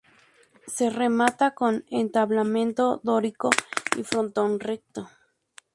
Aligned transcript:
Se 0.65 0.89
remata 0.89 1.51
con 1.53 1.83
entablamento 1.91 3.01
dórico 3.03 3.51
y 3.95 4.01
frontón 4.03 4.59
recto. 4.59 5.07